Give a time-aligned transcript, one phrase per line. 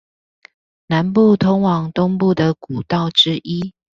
[0.87, 3.75] 南部通往東部的古道之一